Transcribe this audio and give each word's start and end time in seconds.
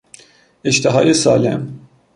اشتهای 0.63 1.13
سالم 1.13 1.79